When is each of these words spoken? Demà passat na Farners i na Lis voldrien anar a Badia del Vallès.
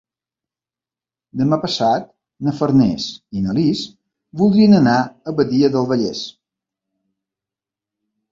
Demà 1.41 1.57
passat 1.65 2.07
na 2.47 2.53
Farners 2.61 3.05
i 3.39 3.43
na 3.43 3.53
Lis 3.59 3.83
voldrien 4.43 4.75
anar 4.79 4.97
a 5.03 5.35
Badia 5.41 5.69
del 5.77 5.85
Vallès. 5.93 6.23